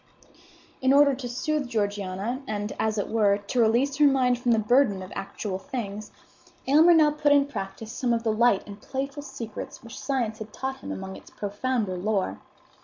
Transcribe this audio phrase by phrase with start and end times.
[0.81, 4.57] In order to soothe Georgiana, and, as it were, to release her mind from the
[4.57, 6.09] burden of actual things,
[6.65, 10.51] Aylmer now put in practice some of the light and playful secrets which science had
[10.51, 12.39] taught him among its profounder lore.